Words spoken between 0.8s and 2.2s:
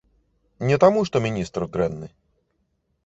таму, што міністр дрэнны.